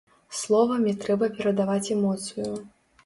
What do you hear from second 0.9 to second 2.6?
трэба перадаваць эмоцыю.